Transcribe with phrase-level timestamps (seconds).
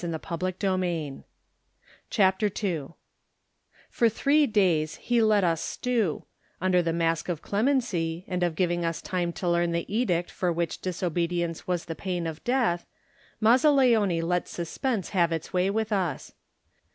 [0.01, 1.25] Digitized by Google
[2.09, 2.87] CHAPTER II
[3.91, 6.25] FOR three days he let us stew;
[6.59, 10.51] under the mask of clemency, and of giving us time to leam the edict for
[10.51, 12.87] which dis obedience was the pain of death,
[13.39, 16.33] Maz zaleone let suspense have its way with us.